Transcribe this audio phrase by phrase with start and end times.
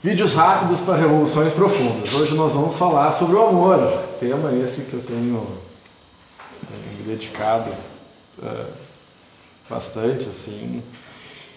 [0.00, 2.14] Vídeos rápidos para revoluções profundas.
[2.14, 4.00] Hoje nós vamos falar sobre o amor.
[4.20, 5.44] Tema esse que eu tenho
[6.96, 7.68] me dedicado
[8.38, 8.72] uh,
[9.68, 10.84] bastante, assim.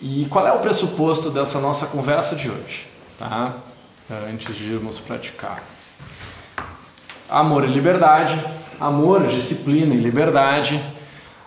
[0.01, 2.87] E qual é o pressuposto dessa nossa conversa de hoje,
[3.19, 3.53] tá?
[4.09, 5.61] Uh, antes de irmos praticar.
[7.29, 8.43] Amor e liberdade,
[8.79, 10.83] amor, disciplina e liberdade,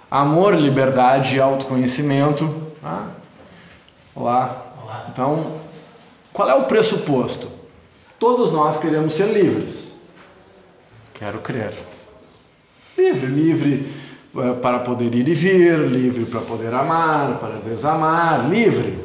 [0.09, 2.73] amor, liberdade e autoconhecimento.
[2.81, 3.09] Tá?
[4.15, 4.63] Olá.
[4.81, 5.07] Olá.
[5.11, 5.64] Então,
[6.35, 7.49] qual é o pressuposto?
[8.19, 9.93] Todos nós queremos ser livres.
[11.15, 11.73] Quero crer.
[12.99, 13.93] Livre, livre
[14.37, 18.99] eh, para poder ir e vir, livre para poder amar, para desamar, livre.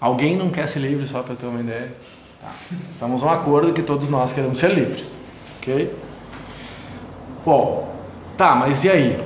[0.00, 1.92] Alguém não quer ser livre só para ter uma ideia?
[2.40, 2.52] Tá.
[2.88, 5.16] Estamos um acordo que todos nós queremos ser livres.
[5.58, 5.92] Ok?
[7.44, 7.92] Bom,
[8.36, 9.20] tá, mas e aí?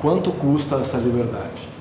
[0.00, 1.75] Quanto custa essa liberdade?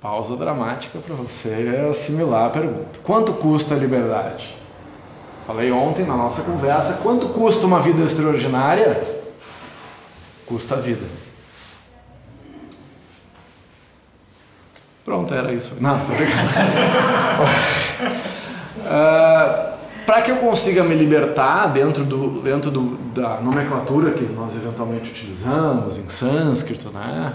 [0.00, 3.00] Pausa dramática para você assimilar a pergunta.
[3.02, 4.54] Quanto custa a liberdade?
[5.44, 9.18] Falei ontem na nossa conversa, quanto custa uma vida extraordinária?
[10.46, 11.04] Custa a vida.
[15.04, 15.76] Pronto, era isso.
[15.80, 16.36] Não, tô brincando.
[18.84, 24.54] uh, Para que eu consiga me libertar dentro, do, dentro do, da nomenclatura que nós
[24.54, 27.32] eventualmente utilizamos em sânscrito, né?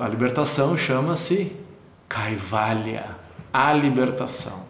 [0.00, 1.52] A libertação chama-se
[2.08, 3.04] Kaivalya,
[3.52, 4.68] a libertação.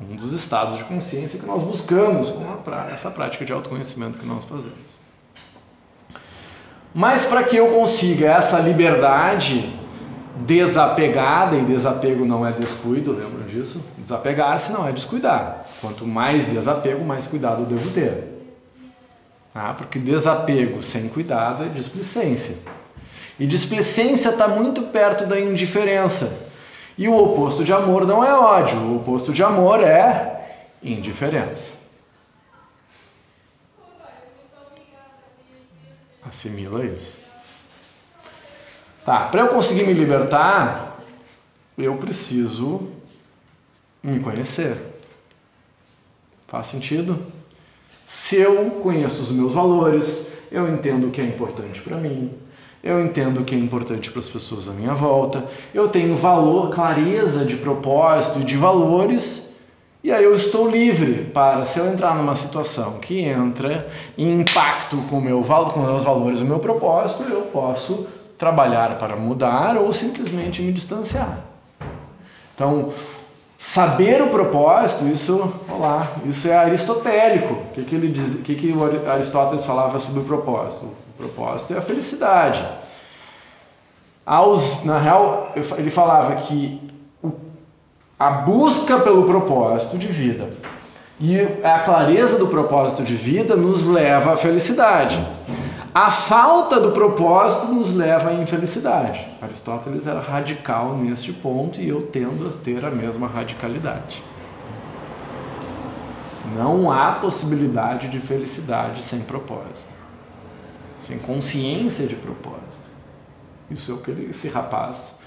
[0.00, 2.44] Um dos estados de consciência que nós buscamos com
[2.92, 4.78] essa prática de autoconhecimento que nós fazemos.
[6.94, 9.76] Mas para que eu consiga essa liberdade
[10.46, 13.84] desapegada, e desapego não é descuido, lembram disso?
[13.98, 15.66] Desapegar-se não é descuidar.
[15.80, 18.38] Quanto mais desapego, mais cuidado eu devo ter.
[19.54, 22.56] Ah, porque desapego sem cuidado é displicência.
[23.38, 26.48] E displicência está muito perto da indiferença.
[26.96, 31.74] E o oposto de amor não é ódio, o oposto de amor é indiferença.
[36.28, 37.20] Assimila isso.
[39.04, 40.98] Tá, para eu conseguir me libertar,
[41.78, 42.90] eu preciso
[44.02, 44.76] me conhecer.
[46.48, 47.24] Faz sentido?
[48.04, 52.32] Se eu conheço os meus valores, eu entendo o que é importante para mim,
[52.82, 55.44] eu entendo o que é importante para as pessoas à minha volta,
[55.74, 59.48] eu tenho valor, clareza de propósito e de valores,
[60.02, 64.96] e aí eu estou livre para, se eu entrar numa situação que entra em impacto
[65.10, 68.06] com, meu, com meus valores e meu propósito, eu posso
[68.38, 71.44] trabalhar para mudar ou simplesmente me distanciar.
[72.54, 72.92] Então,
[73.58, 77.54] saber o propósito, isso, olá, isso é aristotélico.
[77.54, 78.74] O que, que, ele diz, o que, que
[79.06, 80.86] Aristóteles falava sobre o propósito?
[80.86, 82.64] O propósito é a felicidade.
[84.24, 86.80] Aos, na real, ele falava que
[88.18, 90.50] a busca pelo propósito de vida
[91.20, 95.18] e a clareza do propósito de vida nos leva à felicidade.
[95.94, 99.26] A falta do propósito nos leva à infelicidade.
[99.40, 104.22] Aristóteles era radical neste ponto e eu tendo a ter a mesma radicalidade.
[106.54, 109.92] Não há possibilidade de felicidade sem propósito,
[111.00, 112.88] sem consciência de propósito.
[113.70, 115.18] Isso é o que esse rapaz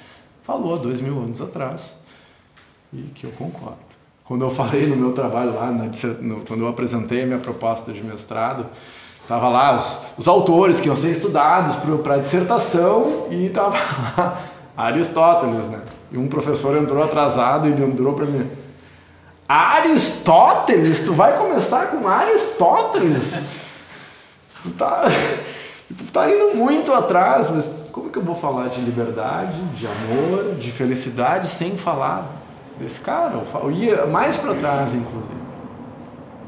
[0.44, 1.96] falou há dois mil anos atrás
[2.92, 3.78] e que eu concordo.
[4.26, 5.70] Quando eu falei no meu trabalho lá,
[6.48, 8.68] quando eu apresentei a minha proposta de mestrado,
[9.31, 13.78] Tava lá os, os autores que iam ser estudados para a dissertação e tava
[14.18, 14.42] lá
[14.75, 15.80] Aristóteles, né?
[16.12, 18.52] E um professor entrou atrasado e ele entrou para mim.
[19.47, 21.06] Aristóteles?
[21.06, 23.46] Tu vai começar com Aristóteles?
[24.64, 25.06] Tu tá,
[25.98, 30.56] tu tá indo muito atrás, mas como que eu vou falar de liberdade, de amor,
[30.56, 32.28] de felicidade sem falar
[32.78, 33.42] desse cara?
[33.63, 35.50] Eu ia mais para trás, inclusive.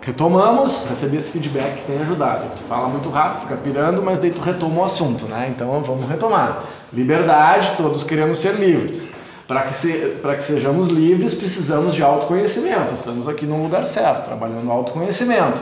[0.05, 2.53] Retomamos, recebi esse feedback que tem ajudado.
[2.57, 5.47] Tu fala muito rápido, fica pirando, mas daí tu retoma o assunto, né?
[5.49, 6.65] Então vamos retomar.
[6.91, 9.09] Liberdade, todos queremos ser livres.
[9.47, 12.95] Para que, se, que sejamos livres, precisamos de autoconhecimento.
[12.95, 15.61] Estamos aqui no lugar certo, trabalhando autoconhecimento.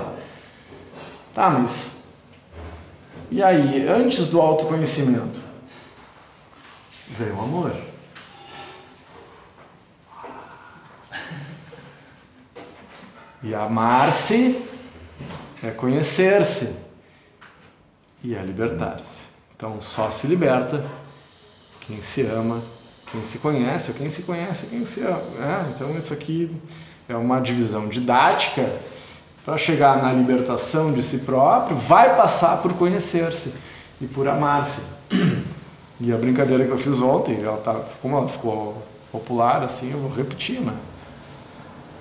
[1.35, 1.97] Tá, mas.
[3.29, 5.39] E aí, antes do autoconhecimento?
[7.09, 7.90] Veio o amor.
[13.43, 14.61] E amar-se
[15.63, 16.75] é conhecer-se
[18.23, 19.23] e é libertar-se.
[19.55, 20.83] Então só se liberta
[21.81, 22.61] quem se ama,
[23.11, 25.21] quem se conhece, ou quem se conhece, quem se ama.
[25.39, 26.55] É, então isso aqui
[27.09, 28.79] é uma divisão didática
[29.43, 33.53] para chegar na libertação de si próprio, vai passar por conhecer-se
[33.99, 34.81] e por amar-se.
[35.99, 39.99] E a brincadeira que eu fiz ontem, ela tá, como ela ficou popular, assim, eu
[39.99, 40.73] vou repetir, né?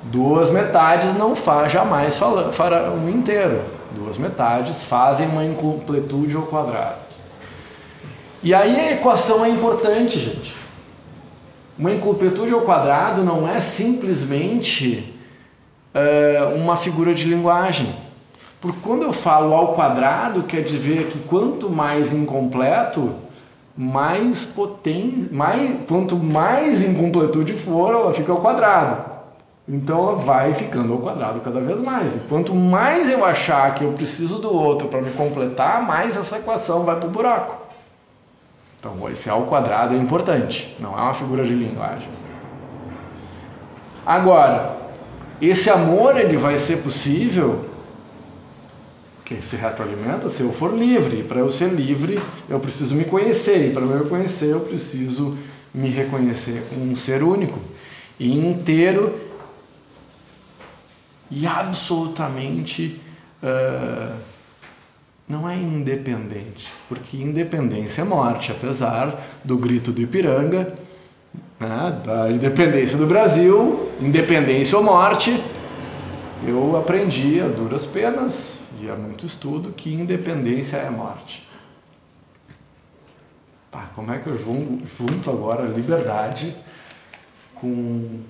[0.05, 2.19] Duas metades não faz, jamais
[2.53, 3.63] fará um inteiro.
[3.95, 6.99] Duas metades fazem uma incompletude ao quadrado.
[8.43, 10.55] E aí a equação é importante, gente.
[11.79, 15.15] Uma incompletude ao quadrado não é simplesmente
[15.95, 17.95] uh, uma figura de linguagem.
[18.61, 23.15] Porque quando eu falo ao quadrado, quer dizer que quanto mais incompleto,
[23.77, 29.10] mais potente, mais, quanto mais incompletude for, ela fica ao quadrado.
[29.69, 32.17] Então ela vai ficando ao quadrado cada vez mais.
[32.17, 36.39] E quanto mais eu achar que eu preciso do outro para me completar, mais essa
[36.39, 37.57] equação vai para o buraco.
[38.79, 42.09] Então esse ao quadrado é importante, não é uma figura de linguagem.
[44.05, 44.77] Agora,
[45.41, 47.67] esse amor ele vai ser possível
[49.25, 51.21] que se retroalimenta se eu for livre.
[51.21, 52.19] E para eu ser livre,
[52.49, 53.69] eu preciso me conhecer.
[53.69, 55.39] E para me conhecer, eu preciso
[55.73, 57.59] me reconhecer um ser único
[58.19, 59.20] e inteiro
[61.31, 63.01] e absolutamente
[63.43, 64.17] uh,
[65.29, 70.77] não é independente, porque independência é morte, apesar do grito do Ipiranga,
[71.59, 75.41] né, da independência do Brasil, independência ou morte,
[76.45, 81.47] eu aprendi a duras penas e a muito estudo que independência é morte.
[83.71, 86.57] Pá, como é que eu junto agora liberdade
[87.55, 88.21] com.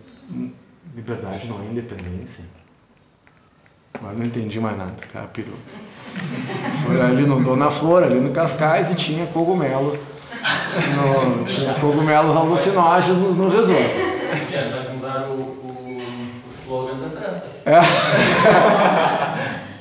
[0.95, 2.45] Liberdade não é independência?
[4.01, 5.55] Agora não entendi mais nada, cara, pirou.
[6.85, 9.99] Foi ali no Dona Flor, ali no Cascais, e tinha cogumelo.
[10.97, 14.11] No, tinha cogumelos alucinógenos no risoto.
[14.51, 15.99] Vai mudar o, o,
[16.47, 17.47] o slogan da festa.
[17.67, 17.77] É.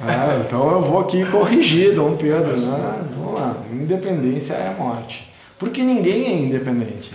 [0.01, 2.57] ah, então eu vou aqui corrigir, Dom Pedro.
[2.57, 3.05] Né?
[3.15, 3.55] Vamos lá.
[3.71, 5.31] Independência é a morte.
[5.57, 7.13] Porque ninguém é independente.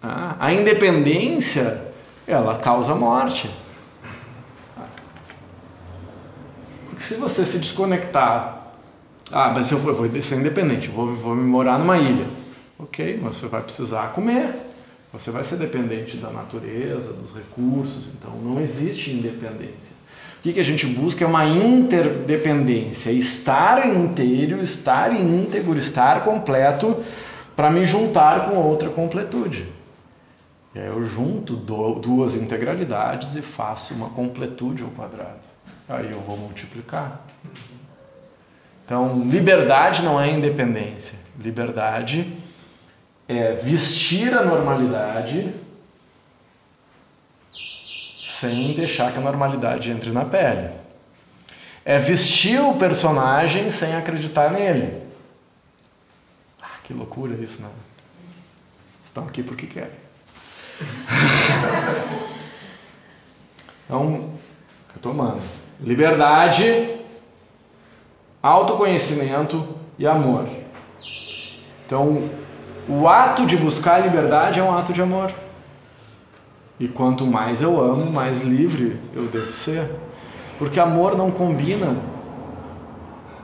[0.00, 1.82] Ah, a independência,
[2.26, 3.50] ela causa morte.
[7.04, 8.72] Se você se desconectar,
[9.30, 12.26] ah, mas eu vou, ser independente, vou, vou me morar numa ilha.
[12.78, 14.54] Ok, mas você vai precisar comer,
[15.12, 19.94] você vai ser dependente da natureza, dos recursos, então não existe independência.
[20.38, 27.02] O que, que a gente busca é uma interdependência, estar inteiro, estar íntegro, estar completo
[27.54, 29.66] para me juntar com outra completude.
[30.74, 35.53] E aí eu junto duas integralidades e faço uma completude ao quadrado
[35.88, 37.20] aí eu vou multiplicar.
[38.84, 41.18] Então, liberdade não é independência.
[41.38, 42.36] Liberdade
[43.26, 45.54] é vestir a normalidade
[48.26, 50.70] sem deixar que a normalidade entre na pele.
[51.84, 55.02] É vestir o personagem sem acreditar nele.
[56.60, 57.70] Ah, que loucura isso, né?
[59.02, 60.04] Estão aqui porque querem.
[63.86, 64.34] então,
[64.92, 66.90] retomando liberdade,
[68.42, 69.66] autoconhecimento
[69.98, 70.46] e amor.
[71.86, 72.30] Então,
[72.88, 75.32] o ato de buscar a liberdade é um ato de amor.
[76.78, 79.90] E quanto mais eu amo, mais livre eu devo ser.
[80.58, 81.96] Porque amor não combina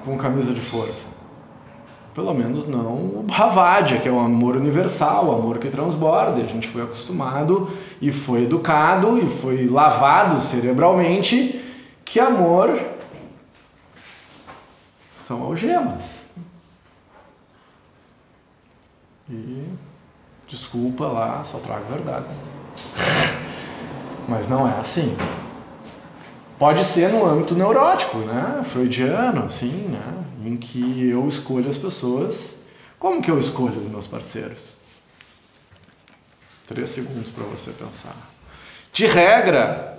[0.05, 1.09] com camisa de força.
[2.15, 6.43] Pelo menos não o Bhavadia, que é o amor universal, o amor que transborda.
[6.43, 7.71] A gente foi acostumado
[8.03, 11.60] e foi educado e foi lavado cerebralmente
[12.11, 12.85] que amor
[15.13, 16.05] são algemas.
[19.29, 19.65] E
[20.49, 22.49] desculpa lá, só trago verdades.
[24.29, 25.17] Mas não é assim.
[26.59, 28.65] Pode ser no âmbito neurótico, né?
[28.65, 30.25] Freudiano, assim, né?
[30.45, 32.57] Em que eu escolho as pessoas.
[32.99, 34.75] Como que eu escolho os meus parceiros?
[36.67, 38.17] Três segundos para você pensar.
[38.93, 39.90] De regra,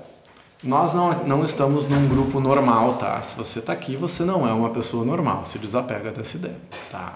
[0.63, 3.21] nós não, não estamos num grupo normal, tá?
[3.21, 5.43] Se você está aqui, você não é uma pessoa normal.
[5.45, 6.57] Se desapega dessa ideia,
[6.91, 7.13] tá?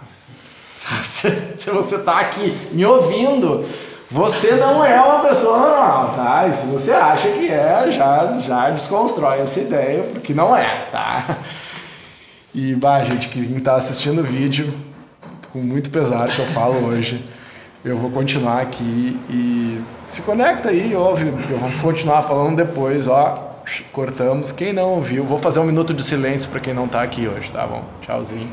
[1.01, 3.65] Se, se você está aqui me ouvindo,
[4.09, 6.47] você não é uma pessoa normal, tá?
[6.47, 11.39] E se você acha que é, já, já desconstrói essa ideia, porque não é, tá?
[12.53, 14.71] E, bah, gente, quem está assistindo o vídeo,
[15.51, 17.23] com muito pesar que eu falo hoje,
[17.85, 23.51] eu vou continuar aqui e se conecta aí, ouve, eu vou continuar falando depois, ó.
[23.91, 24.51] Cortamos.
[24.51, 27.51] Quem não ouviu, vou fazer um minuto de silêncio para quem não está aqui hoje,
[27.51, 27.83] tá bom?
[28.01, 28.49] Tchauzinho.